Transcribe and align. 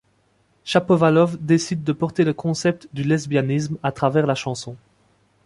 Chapovalov 0.63 1.37
décide 1.45 1.83
de 1.83 1.93
porter 1.93 2.23
le 2.23 2.33
concept 2.33 2.87
du 2.91 3.03
lesbianisme 3.03 3.77
à 3.83 3.91
travers 3.91 4.25
la 4.25 4.33
chanson. 4.33 4.75